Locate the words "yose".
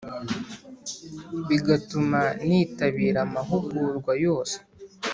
4.25-4.57